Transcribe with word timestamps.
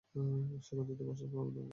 সেই 0.65 0.75
গদিতে 0.79 1.03
বসার 1.07 1.27
পর 1.27 1.37
অভিনন্দন 1.39 1.55
জানাবি। 1.57 1.69